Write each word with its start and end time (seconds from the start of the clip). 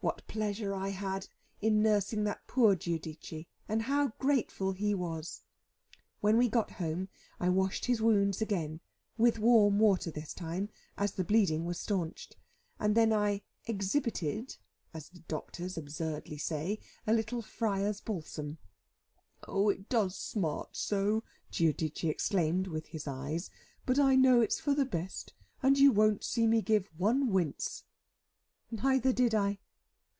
What 0.00 0.28
pleasure 0.28 0.72
I 0.72 0.90
had 0.90 1.26
in 1.60 1.82
nursing 1.82 2.22
that 2.22 2.46
poor 2.46 2.76
Giudice, 2.76 3.46
and 3.68 3.82
how 3.82 4.12
grateful 4.20 4.70
he 4.70 4.94
was! 4.94 5.42
When 6.20 6.38
we 6.38 6.48
got 6.48 6.70
home, 6.70 7.08
I 7.40 7.48
washed 7.48 7.86
his 7.86 8.00
wounds 8.00 8.40
again, 8.40 8.78
with 9.16 9.40
warm 9.40 9.80
water 9.80 10.12
this 10.12 10.32
time, 10.34 10.68
as 10.96 11.12
the 11.12 11.24
bleeding 11.24 11.64
was 11.64 11.80
stanched; 11.80 12.36
and 12.78 12.94
then 12.94 13.12
I 13.12 13.42
"exhibited" 13.66 14.56
(as 14.94 15.08
the 15.08 15.18
doctors 15.20 15.76
absurdly 15.76 16.38
say) 16.38 16.78
a 17.04 17.12
little 17.12 17.42
friar's 17.42 18.00
balsam. 18.00 18.58
"Oh, 19.48 19.68
it 19.68 19.88
does 19.88 20.14
smart 20.14 20.76
so!" 20.76 21.24
Giudice 21.50 22.08
exclaimed 22.08 22.68
with 22.68 22.86
his 22.86 23.08
eyes, 23.08 23.50
"but 23.84 23.98
I 23.98 24.14
know 24.14 24.42
it's 24.42 24.60
for 24.60 24.74
the 24.74 24.86
best, 24.86 25.32
and 25.60 25.76
you 25.76 25.90
won't 25.90 26.22
see 26.22 26.46
me 26.46 26.62
give 26.62 26.88
one 26.96 27.30
wince." 27.32 27.82
Neither 28.70 29.12
did 29.12 29.34
I. 29.34 29.58